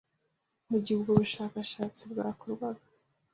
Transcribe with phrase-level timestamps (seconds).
[0.69, 2.85] mu gihe ubwo bushakashatsi bwakorwaga.